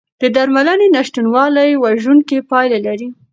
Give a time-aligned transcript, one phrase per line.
[0.21, 3.07] د درملنې نشتوالی وژونکي پایلې لري.